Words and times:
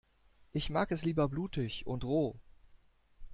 Ich 0.51 0.71
mag 0.71 0.91
es 0.91 1.05
lieber 1.05 1.29
blutig 1.29 1.85
und 1.85 2.03
roh. 2.05 2.39